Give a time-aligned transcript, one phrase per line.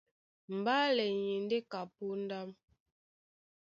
[0.57, 2.39] Mbálɛ ni e ndé ka póndá.